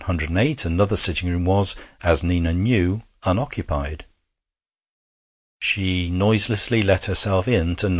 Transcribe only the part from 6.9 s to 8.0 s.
herself into No.